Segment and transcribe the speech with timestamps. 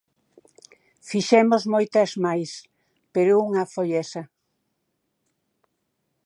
[1.09, 2.51] Fixemos moitas máis,
[3.15, 4.23] pero unha foi esa.